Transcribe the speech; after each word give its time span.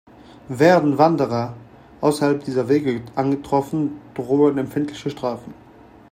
Werden 0.49 0.97
Wanderer 0.97 1.55
außerhalb 2.01 2.43
dieser 2.43 2.67
Wege 2.69 3.03
angetroffen, 3.13 4.01
drohen 4.15 4.57
empfindliche 4.57 5.11
Strafen. 5.11 5.53